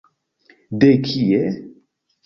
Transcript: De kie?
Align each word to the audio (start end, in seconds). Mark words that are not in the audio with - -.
De 0.81 0.89
kie? 1.05 1.41